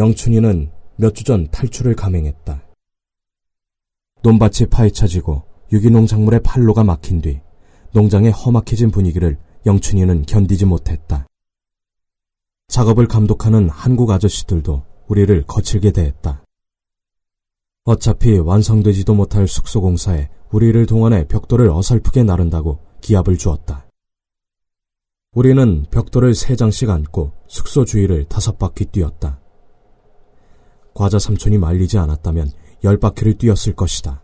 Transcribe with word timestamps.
영춘이는 0.00 0.70
몇 0.96 1.14
주 1.14 1.24
전 1.24 1.50
탈출을 1.50 1.94
감행했다. 1.94 2.62
논밭이 4.22 4.70
파헤쳐지고 4.70 5.42
유기농 5.72 6.06
작물의 6.06 6.40
팔로가 6.42 6.84
막힌 6.84 7.20
뒤 7.20 7.40
농장의 7.92 8.32
험악해진 8.32 8.90
분위기를 8.90 9.38
영춘이는 9.66 10.22
견디지 10.22 10.64
못했다. 10.64 11.26
작업을 12.68 13.08
감독하는 13.08 13.68
한국 13.68 14.10
아저씨들도 14.10 14.82
우리를 15.08 15.42
거칠게 15.46 15.90
대했다. 15.90 16.44
어차피 17.84 18.38
완성되지도 18.38 19.14
못할 19.14 19.46
숙소 19.46 19.82
공사에 19.82 20.30
우리를 20.50 20.86
동원해 20.86 21.26
벽돌을 21.28 21.68
어설프게 21.68 22.22
나른다고 22.22 22.78
기합을 23.02 23.36
주었다. 23.36 23.86
우리는 25.32 25.84
벽돌을 25.90 26.34
세 26.34 26.56
장씩 26.56 26.88
안고 26.88 27.32
숙소 27.48 27.84
주위를 27.84 28.24
다섯 28.30 28.58
바퀴 28.58 28.86
뛰었다. 28.86 29.39
과자 30.94 31.18
삼촌이 31.18 31.58
말리지 31.58 31.98
않았다면 31.98 32.50
열 32.84 32.98
바퀴를 32.98 33.38
뛰었을 33.38 33.74
것이다. 33.74 34.22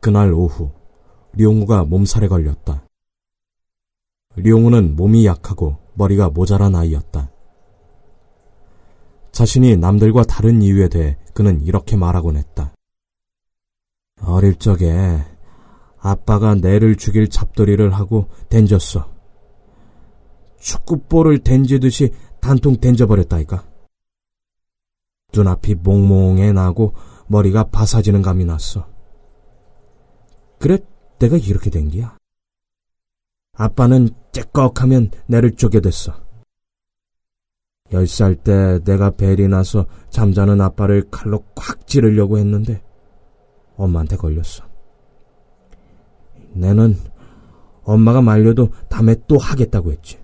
그날 0.00 0.32
오후 0.32 0.72
리옹우가 1.34 1.84
몸살에 1.84 2.28
걸렸다. 2.28 2.84
리옹우는 4.36 4.96
몸이 4.96 5.26
약하고 5.26 5.76
머리가 5.94 6.30
모자란 6.30 6.74
아이였다. 6.74 7.30
자신이 9.30 9.76
남들과 9.76 10.24
다른 10.24 10.62
이유에 10.62 10.88
대해 10.88 11.16
그는 11.34 11.62
이렇게 11.62 11.96
말하곤 11.96 12.36
했다. 12.36 12.74
어릴 14.24 14.56
적에 14.56 15.24
아빠가 15.98 16.54
내를 16.54 16.96
죽일 16.96 17.28
잡돌이를 17.28 17.92
하고 17.94 18.28
댄졌어. 18.48 19.10
축구볼을 20.58 21.40
댄지듯이 21.40 22.12
단통 22.40 22.76
댄져버렸다니까. 22.76 23.71
눈앞이 25.34 25.76
몽몽해 25.76 26.52
나고 26.52 26.94
머리가 27.26 27.64
바사지는 27.64 28.22
감이 28.22 28.44
났어. 28.44 28.86
그래, 30.58 30.78
내가 31.18 31.36
이렇게 31.36 31.70
된 31.70 31.88
게야. 31.88 32.16
아빠는 33.54 34.10
째꺽하면 34.32 35.10
내를 35.26 35.52
쪼개댔어. 35.52 36.22
열 37.92 38.06
살 38.06 38.34
때 38.36 38.78
내가 38.84 39.10
벨이 39.10 39.48
나서 39.48 39.86
잠자는 40.08 40.60
아빠를 40.60 41.10
칼로 41.10 41.44
꽉 41.54 41.86
찌르려고 41.86 42.38
했는데 42.38 42.82
엄마한테 43.76 44.16
걸렸어. 44.16 44.64
내는 46.54 46.96
엄마가 47.84 48.22
말려도 48.22 48.70
다음에 48.88 49.14
또 49.26 49.36
하겠다고 49.36 49.92
했지. 49.92 50.18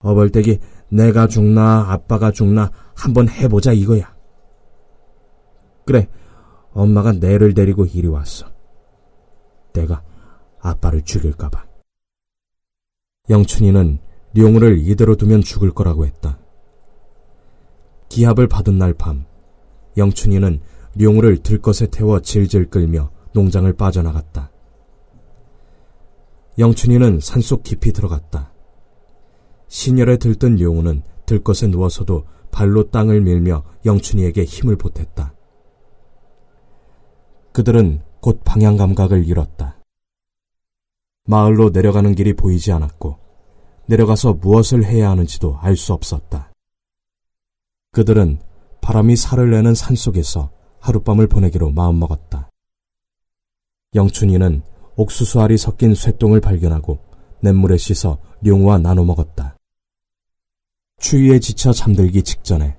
어벌떼기 0.00 0.60
내가 0.88 1.26
죽나 1.26 1.92
아빠가 1.92 2.30
죽나 2.30 2.70
한번 2.94 3.28
해보자 3.28 3.72
이거야. 3.72 4.14
그래, 5.84 6.08
엄마가 6.72 7.12
내를 7.12 7.54
데리고 7.54 7.84
이리 7.84 8.08
왔어. 8.08 8.46
내가 9.72 10.02
아빠를 10.60 11.02
죽일까봐. 11.02 11.64
영춘이는 13.28 13.98
룡우를 14.36 14.78
이대로 14.78 15.16
두면 15.16 15.42
죽을 15.42 15.70
거라고 15.70 16.06
했다. 16.06 16.38
기합을 18.08 18.48
받은 18.48 18.78
날 18.78 18.94
밤, 18.94 19.24
영춘이는 19.96 20.60
룡우를 20.96 21.38
들것에 21.38 21.88
태워 21.88 22.20
질질 22.20 22.70
끌며 22.70 23.10
농장을 23.32 23.70
빠져나갔다. 23.74 24.50
영춘이는 26.58 27.20
산속 27.20 27.62
깊이 27.62 27.92
들어갔다. 27.92 28.52
신혈에 29.68 30.18
들뜬 30.18 30.60
용우는 30.60 31.02
들것에 31.26 31.66
누워서도 31.66 32.24
발로 32.50 32.90
땅을 32.90 33.20
밀며 33.20 33.62
영춘이에게 33.84 34.44
힘을 34.44 34.76
보탰다. 34.76 35.34
그들은 37.52 38.02
곧 38.20 38.40
방향 38.44 38.76
감각을 38.76 39.26
잃었다. 39.26 39.78
마을로 41.24 41.70
내려가는 41.70 42.14
길이 42.14 42.34
보이지 42.34 42.72
않았고 42.72 43.18
내려가서 43.86 44.34
무엇을 44.34 44.84
해야 44.84 45.10
하는지도 45.10 45.58
알 45.58 45.76
수 45.76 45.92
없었다. 45.92 46.52
그들은 47.92 48.40
바람이 48.80 49.16
살을 49.16 49.50
내는 49.50 49.74
산속에서 49.74 50.50
하룻밤을 50.80 51.26
보내기로 51.26 51.70
마음먹었다. 51.70 52.50
영춘이는 53.94 54.62
옥수수 54.96 55.40
알이 55.40 55.56
섞인 55.56 55.94
쇠똥을 55.94 56.40
발견하고 56.40 56.98
냇물에 57.40 57.76
씻어 57.76 58.18
룡우와 58.42 58.78
나눠 58.78 59.04
먹었다. 59.04 59.55
추위에 60.98 61.38
지쳐 61.38 61.72
잠들기 61.72 62.22
직전에 62.22 62.76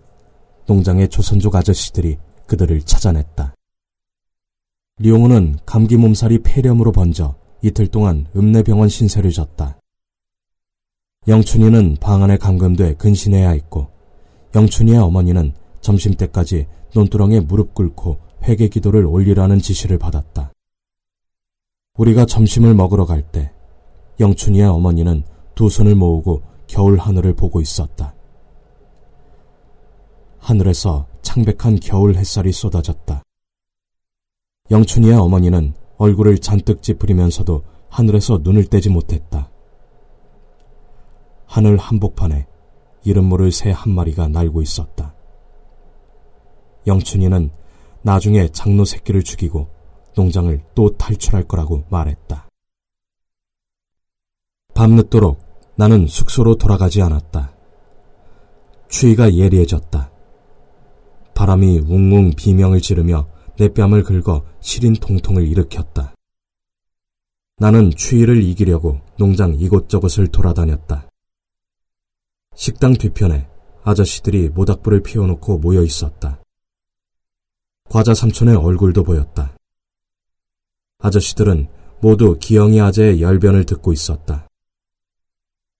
농장의 0.66 1.10
조선족 1.10 1.56
아저씨들이 1.56 2.18
그들을 2.46 2.82
찾아냈다. 2.82 3.54
룡우는 5.00 5.60
감기 5.66 5.98
몸살이 5.98 6.40
폐렴으로 6.40 6.92
번져 6.92 7.36
이틀 7.62 7.88
동안 7.88 8.28
읍내병원 8.36 8.90
신세를 8.90 9.32
졌다. 9.32 9.80
영춘이는 11.28 11.98
방 12.00 12.24
안에 12.24 12.38
감금돼 12.38 12.96
근신해야 12.96 13.50
했고 13.52 13.90
영춘이의 14.56 14.98
어머니는 14.98 15.54
점심때까지 15.82 16.68
논두렁에 16.96 17.42
무릎 17.42 17.74
꿇고 17.74 18.18
회개 18.44 18.70
기도를 18.70 19.06
올리라는 19.06 19.60
지시를 19.60 19.98
받았다. 19.98 20.52
우리가 21.98 22.26
점심을 22.26 22.74
먹으러 22.74 23.06
갈 23.06 23.22
때 23.32 23.52
영춘이의 24.20 24.66
어머니는 24.66 25.24
두 25.54 25.70
손을 25.70 25.96
모으고 25.96 26.42
겨울 26.68 26.98
하늘을 26.98 27.34
보고 27.34 27.62
있었다. 27.62 28.14
하늘에서 30.40 31.08
창백한 31.22 31.80
겨울 31.82 32.16
햇살이 32.16 32.52
쏟아졌다. 32.52 33.24
영춘이의 34.70 35.14
어머니는 35.14 35.74
얼굴을 35.98 36.38
잔뜩 36.40 36.82
찌푸리면서도 36.82 37.64
하늘에서 37.90 38.40
눈을 38.44 38.66
떼지 38.66 38.90
못했다. 38.90 39.50
하늘 41.46 41.78
한복판에 41.78 42.46
이름 43.04 43.26
모를 43.26 43.52
새 43.52 43.72
한 43.72 43.94
마리가 43.94 44.28
날고 44.28 44.62
있었다. 44.62 45.14
영춘이는 46.86 47.50
나중에 48.02 48.50
장로 48.50 48.86
새끼를 48.86 49.24
죽이고 49.24 49.68
농장을 50.16 50.62
또 50.76 50.96
탈출할 50.98 51.44
거라고 51.44 51.84
말했다. 51.90 52.48
밤늦도록 54.74 55.47
나는 55.80 56.08
숙소로 56.08 56.56
돌아가지 56.56 57.04
않았다. 57.04 57.54
추위가 58.90 59.32
예리해졌다. 59.32 60.12
바람이 61.36 61.82
웅웅 61.88 62.32
비명을 62.36 62.82
지르며 62.82 63.30
내 63.60 63.72
뺨을 63.72 64.02
긁어 64.02 64.44
시린 64.60 64.94
통통을 64.94 65.48
일으켰다. 65.48 66.16
나는 67.58 67.92
추위를 67.92 68.42
이기려고 68.42 69.02
농장 69.20 69.54
이곳저곳을 69.54 70.30
돌아다녔다. 70.30 71.08
식당 72.56 72.94
뒤편에 72.94 73.48
아저씨들이 73.84 74.50
모닥불을 74.50 75.04
피워놓고 75.04 75.60
모여 75.60 75.84
있었다. 75.84 76.42
과자 77.88 78.16
삼촌의 78.16 78.56
얼굴도 78.56 79.04
보였다. 79.04 79.56
아저씨들은 80.98 81.68
모두 82.02 82.36
기영이 82.40 82.82
아재의 82.82 83.22
열변을 83.22 83.66
듣고 83.66 83.94
있었다. 83.94 84.47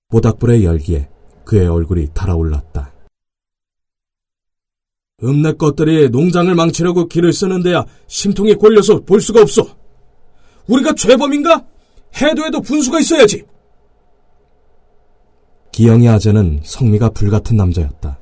모닥불의 0.10 0.64
열기에 0.64 1.10
그의 1.44 1.68
얼굴이 1.68 2.08
달아올랐다. 2.14 2.94
읍내 5.24 5.54
것들이 5.54 6.10
농장을 6.10 6.54
망치려고 6.54 7.08
길을 7.08 7.34
쓰는데야 7.34 7.86
심통이 8.08 8.54
골려서 8.54 9.02
볼 9.02 9.20
수가 9.20 9.42
없어. 9.42 9.68
우리가 10.68 10.94
죄범인가? 10.94 11.66
해도 12.22 12.46
해도 12.46 12.62
분수가 12.62 13.00
있어야지. 13.00 13.44
기영이 15.72 16.08
아재는 16.08 16.62
성미가 16.64 17.10
불같은 17.10 17.58
남자였다. 17.58 18.20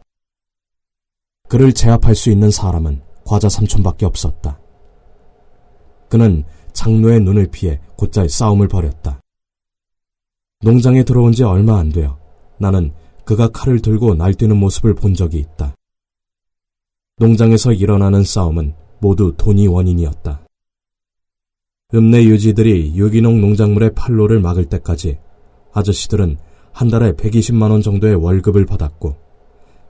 그를 1.47 1.73
제압할 1.73 2.15
수 2.15 2.31
있는 2.31 2.49
사람은 2.49 3.01
과자 3.25 3.49
삼촌밖에 3.49 4.05
없었다. 4.05 4.59
그는 6.09 6.43
장로의 6.73 7.21
눈을 7.21 7.47
피해 7.51 7.79
곧잘 7.95 8.29
싸움을 8.29 8.67
벌였다. 8.67 9.21
농장에 10.61 11.03
들어온 11.03 11.31
지 11.31 11.43
얼마 11.43 11.77
안 11.77 11.89
되어 11.89 12.17
나는 12.57 12.91
그가 13.23 13.49
칼을 13.49 13.81
들고 13.81 14.15
날뛰는 14.15 14.57
모습을 14.57 14.95
본 14.95 15.13
적이 15.13 15.39
있다. 15.39 15.75
농장에서 17.17 17.71
일어나는 17.71 18.23
싸움은 18.23 18.73
모두 18.99 19.33
돈이 19.37 19.67
원인이었다. 19.67 20.45
읍내 21.93 22.25
유지들이 22.25 22.95
유기농 22.95 23.41
농작물의 23.41 23.93
판로를 23.95 24.39
막을 24.39 24.65
때까지 24.65 25.19
아저씨들은 25.73 26.37
한 26.71 26.89
달에 26.89 27.13
120만 27.13 27.71
원 27.71 27.81
정도의 27.81 28.15
월급을 28.15 28.65
받았고 28.65 29.15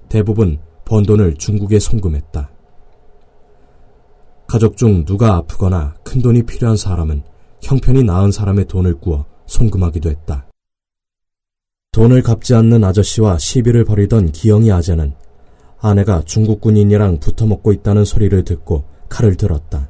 대부분 0.10 0.60
번 0.84 1.04
돈을 1.04 1.36
중국에 1.36 1.80
송금했다. 1.80 2.52
가족 4.48 4.78
중 4.78 5.06
누가 5.06 5.36
아프거나 5.36 5.96
큰 6.04 6.22
돈이 6.22 6.44
필요한 6.44 6.78
사람은 6.78 7.24
형편이 7.62 8.04
나은 8.04 8.32
사람의 8.32 8.66
돈을 8.66 9.00
구워 9.00 9.26
송금하기도 9.48 10.10
했다. 10.10 10.48
돈을 11.96 12.24
갚지 12.24 12.54
않는 12.54 12.84
아저씨와 12.84 13.38
시비를 13.38 13.86
벌이던 13.86 14.34
기영이 14.34 14.70
아재는 14.70 15.14
아내가 15.80 16.24
중국 16.26 16.60
군인이랑 16.60 17.22
붙어먹고 17.22 17.72
있다는 17.72 18.04
소리를 18.04 18.44
듣고 18.44 18.84
칼을 19.08 19.38
들었다. 19.38 19.90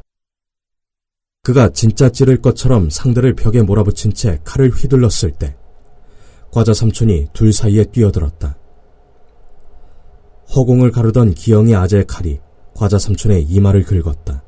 그가 1.42 1.70
진짜 1.70 2.10
찌를 2.10 2.38
것처럼 2.44 2.92
상대를 2.92 3.34
벽에 3.34 3.64
몰아붙인 3.64 4.14
채 4.14 4.40
칼을 4.44 4.70
휘둘렀을 4.70 5.32
때 5.32 5.56
과자 6.52 6.76
삼촌이 6.76 7.30
둘 7.34 7.52
사이에 7.52 7.86
뛰어들었다. 7.86 8.56
허공을 10.56 10.92
가르던 10.92 11.34
기영이 11.34 11.74
아재의 11.74 12.06
칼이 12.06 12.40
과자 12.76 13.00
삼촌의 13.00 13.46
이마를 13.46 13.84
긁었다. 13.84 14.44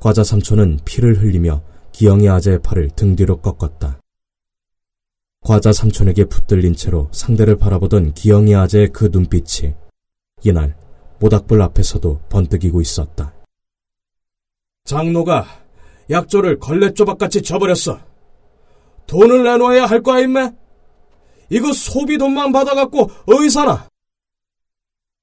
과자 0.00 0.24
삼촌은 0.24 0.78
피를 0.86 1.20
흘리며 1.20 1.60
기영이 1.92 2.26
아재의 2.26 2.62
팔을 2.62 2.88
등 2.96 3.14
뒤로 3.16 3.42
꺾었다. 3.42 4.00
과자 5.48 5.72
삼촌에게 5.72 6.26
붙들린 6.26 6.76
채로 6.76 7.08
상대를 7.10 7.56
바라보던 7.56 8.12
기영이 8.12 8.54
아재의 8.54 8.90
그 8.92 9.08
눈빛이 9.10 9.74
이날 10.42 10.76
모닥불 11.20 11.62
앞에서도 11.62 12.20
번뜩이고 12.28 12.82
있었다. 12.82 13.32
장로가 14.84 15.46
약조를 16.10 16.58
걸레 16.58 16.92
조각같이 16.92 17.40
져버렸어. 17.40 17.98
돈을 19.06 19.42
내놓아야 19.42 19.86
할 19.86 20.02
거야, 20.02 20.20
임매? 20.20 20.52
이거 21.48 21.72
소비 21.72 22.18
돈만 22.18 22.52
받아갖고 22.52 23.10
어이 23.24 23.48
사나? 23.48 23.88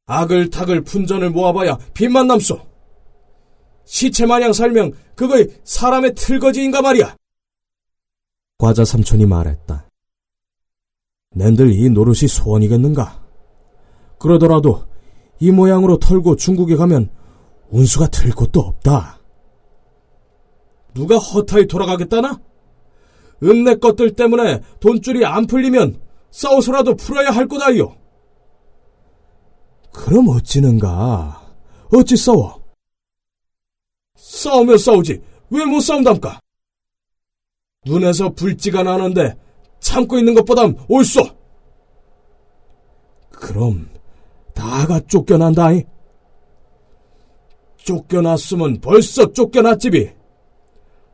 아글타글 0.08 0.78
fun전을 0.78 1.30
모아봐야 1.30 1.78
빚만 1.94 2.26
남소. 2.26 2.60
시체 3.86 4.26
마냥 4.26 4.54
살면 4.54 4.94
그거이 5.14 5.46
사람의 5.64 6.16
틀거지인가 6.16 6.82
말이야. 6.82 7.16
과자 8.58 8.84
삼촌이 8.84 9.28
말했다. 9.28 9.85
낸들 11.36 11.72
이 11.74 11.90
노릇이 11.90 12.28
소원이겠는가? 12.30 13.22
그러더라도 14.18 14.86
이 15.40 15.52
모양으로 15.52 15.98
털고 16.00 16.38
중국에 16.38 16.76
가면 16.78 17.10
운수가 17.70 18.08
틀 18.08 18.32
곳도 18.32 18.62
없다. 18.62 19.20
누가 20.94 21.18
허타히 21.18 21.68
돌아가겠다나? 21.68 22.40
은내 23.44 23.76
것들 23.76 24.16
때문에 24.16 24.62
돈줄이 24.80 25.26
안 25.26 25.46
풀리면 25.46 26.00
싸워서라도 26.32 26.96
풀어야 26.96 27.32
할 27.32 27.48
거다요. 27.50 27.98
그럼 29.92 30.30
어찌는가? 30.30 31.42
어찌 31.94 32.16
싸워? 32.16 32.64
싸우면 34.16 34.78
싸우지. 34.78 35.22
왜 35.50 35.66
못 35.66 35.82
싸운답니까? 35.82 36.40
눈에서 37.86 38.30
불지가 38.30 38.84
나는데 38.84 39.36
참고 39.96 40.20
있는 40.20 40.34
것보단 40.34 40.76
옳소. 40.90 41.22
그럼 43.32 43.90
다가 44.54 45.00
쫓겨난다이? 45.08 45.84
쫓겨났으면 47.78 48.82
벌써 48.82 49.32
쫓겨났지비. 49.32 50.10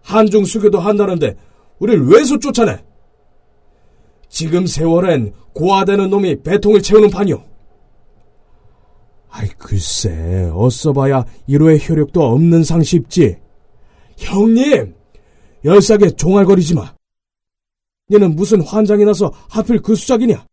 한중 0.02 0.46
수교도 0.46 0.80
한다는데 0.80 1.36
우릴 1.78 2.02
왜서 2.02 2.40
쫓아내? 2.40 2.84
지금 4.30 4.66
세월엔 4.66 5.34
고아되는 5.54 6.10
놈이 6.10 6.42
배통을 6.42 6.82
채우는 6.82 7.12
판이오. 7.12 7.44
아이 9.30 9.48
글쎄 9.60 10.50
어써봐야 10.56 11.26
1호의 11.48 11.88
효력도 11.88 12.24
없는 12.24 12.64
상식지. 12.64 13.38
형님 14.18 14.96
열사게 15.64 16.12
종알거리지 16.12 16.74
마. 16.74 16.96
얘는 18.12 18.36
무슨 18.36 18.62
환장이 18.62 19.06
나서 19.06 19.32
하필 19.50 19.82
그 19.82 19.96
수작이냐? 19.96 20.46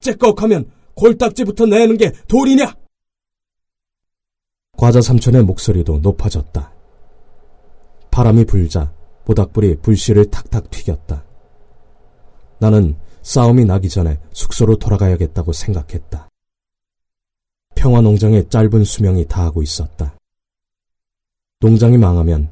째꺽하면 0.00 0.70
골딱지부터 0.94 1.66
내는 1.66 1.96
게 1.96 2.12
돌이냐? 2.26 2.74
과자 4.76 5.00
삼촌의 5.00 5.42
목소리도 5.44 5.98
높아졌다. 5.98 6.72
바람이 8.10 8.44
불자 8.44 8.92
모닥불이 9.26 9.76
불씨를 9.82 10.30
탁탁 10.30 10.70
튀겼다. 10.70 11.24
나는 12.58 12.96
싸움이 13.22 13.64
나기 13.64 13.88
전에 13.88 14.18
숙소로 14.32 14.76
돌아가야겠다고 14.76 15.52
생각했다. 15.52 16.28
평화 17.74 18.00
농장의 18.00 18.48
짧은 18.48 18.84
수명이 18.84 19.26
다하고 19.26 19.62
있었다. 19.62 20.16
농장이 21.60 21.98
망하면 21.98 22.50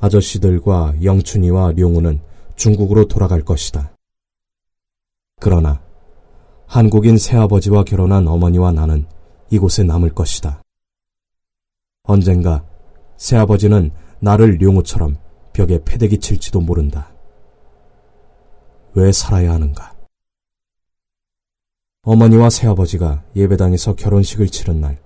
아저씨들과 0.00 0.94
영춘이와 1.02 1.72
룡우는 1.72 2.20
중국으로 2.56 3.06
돌아갈 3.06 3.42
것이다. 3.42 3.96
그러나 5.40 5.82
한국인 6.66 7.18
새아버지와 7.18 7.84
결혼한 7.84 8.26
어머니와 8.26 8.72
나는 8.72 9.06
이곳에 9.50 9.82
남을 9.82 10.14
것이다. 10.14 10.62
언젠가 12.04 12.64
새아버지는 13.16 13.90
나를 14.20 14.58
룡우처럼 14.58 15.16
벽에 15.52 15.82
패대기 15.84 16.18
칠지도 16.18 16.60
모른다. 16.60 17.10
왜 18.94 19.12
살아야 19.12 19.52
하는가? 19.52 19.94
어머니와 22.02 22.50
새아버지가 22.50 23.24
예배당에서 23.34 23.94
결혼식을 23.94 24.48
치른 24.48 24.80
날, 24.80 24.98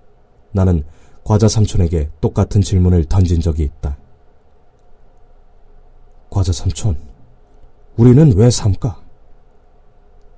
나는 0.52 0.84
과자 1.24 1.46
삼촌에게 1.46 2.10
똑같은 2.20 2.60
질문을 2.60 3.04
던진 3.04 3.40
적이 3.40 3.64
있다. 3.64 3.96
과자 6.30 6.52
삼촌, 6.52 6.98
우리는 7.98 8.32
왜 8.36 8.48
삼까? 8.48 9.02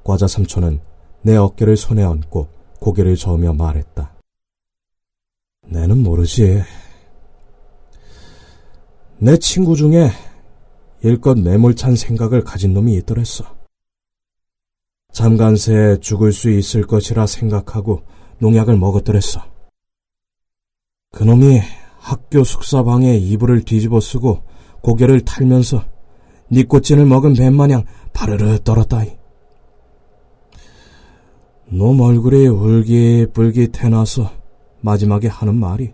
과자 0.02 0.26
삼촌은 0.26 0.80
내 1.20 1.36
어깨를 1.36 1.76
손에 1.76 2.02
얹고 2.02 2.48
고개를 2.80 3.16
저으며 3.16 3.52
말했다. 3.52 4.16
내는 5.66 6.02
모르지. 6.02 6.62
내 9.18 9.36
친구 9.36 9.76
중에 9.76 10.08
일껏 11.02 11.38
매몰찬 11.38 11.96
생각을 11.96 12.44
가진 12.44 12.72
놈이 12.72 12.94
있더랬어. 12.96 13.44
잠간새 15.12 15.98
죽을 16.00 16.32
수 16.32 16.48
있을 16.48 16.86
것이라 16.86 17.26
생각하고 17.26 18.04
농약을 18.38 18.78
먹었더랬어. 18.78 19.44
그놈이 21.12 21.60
학교 21.98 22.42
숙사방에 22.42 23.18
이불을 23.18 23.66
뒤집어 23.66 24.00
쓰고 24.00 24.44
고개를 24.80 25.26
탈면서 25.26 25.84
니꼬찐을 26.52 27.06
먹은 27.06 27.34
뱀마냥 27.34 27.84
바르르 28.12 28.58
떨었다이. 28.60 29.18
놈 31.66 32.00
얼굴이 32.00 32.48
울깃불깃 32.48 33.82
해나서 33.82 34.32
마지막에 34.80 35.28
하는 35.28 35.54
말이 35.54 35.92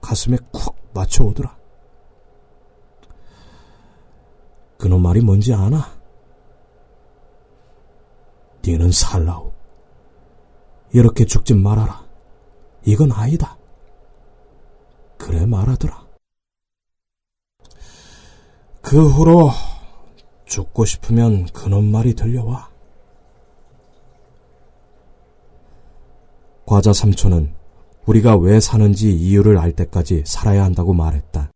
가슴에 0.00 0.36
쿡 0.52 0.76
맞춰오더라. 0.94 1.56
그놈 4.78 5.02
말이 5.02 5.20
뭔지 5.20 5.52
아나? 5.52 5.96
니는 8.64 8.92
살라오. 8.92 9.52
이렇게 10.92 11.24
죽지 11.24 11.54
말아라. 11.54 12.04
이건 12.84 13.10
아니다. 13.10 13.56
그래 15.18 15.44
말하더라. 15.46 16.06
그 18.80 19.08
후로 19.08 19.50
죽고 20.46 20.84
싶으면 20.84 21.46
그놈 21.46 21.84
말이 21.84 22.14
들려와. 22.14 22.70
과자 26.64 26.92
삼촌은 26.92 27.54
우리가 28.06 28.36
왜 28.36 28.60
사는지 28.60 29.12
이유를 29.12 29.58
알 29.58 29.72
때까지 29.72 30.22
살아야 30.24 30.64
한다고 30.64 30.94
말했다. 30.94 31.50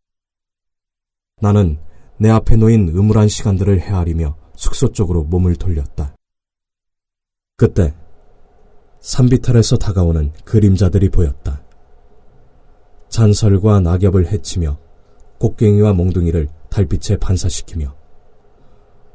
나는 1.40 1.78
내 2.18 2.28
앞에 2.28 2.56
놓인 2.56 2.88
음울한 2.88 3.28
시간들을 3.28 3.80
헤아리며 3.80 4.37
숙소 4.56 4.92
쪽으로 4.92 5.25
몸을 5.25 5.56
돌렸다. 5.56 6.14
그때 7.56 7.94
산비탈에서 9.00 9.78
다가오는 9.78 10.32
그림자들이 10.44 11.09
보였다. 11.09 11.62
잔설과 13.09 13.80
낙엽을 13.80 14.30
헤치며 14.30 14.78
곡괭이와 15.38 15.94
몽둥이를 15.94 16.49
달빛에 16.68 17.16
반사시키며 17.16 18.00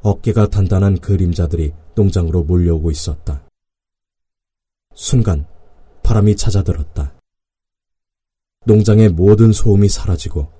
어깨가 0.06 0.46
단단한 0.46 1.00
그림자들이 1.00 1.72
농장으로 1.96 2.44
몰려오고 2.44 2.92
있었다. 2.92 3.42
순간 4.94 5.48
바람이 6.04 6.36
찾아들었다. 6.36 7.12
농장의 8.66 9.08
모든 9.08 9.50
소음이 9.50 9.88
사라지고 9.88 10.52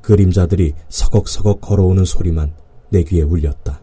그림자들이 0.00 0.72
서걱서걱 0.88 1.60
걸어오는 1.60 2.06
소리만 2.06 2.56
내 2.88 3.04
귀에 3.04 3.20
울렸다. 3.20 3.82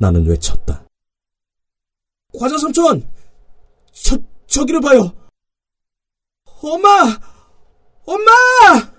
나는 0.00 0.26
외쳤다. 0.26 0.84
과자 2.36 2.58
삼촌! 2.58 3.08
저, 3.92 4.18
저기를 4.48 4.80
봐요! 4.80 5.12
엄마! 6.60 6.88
엄마! 8.04 8.89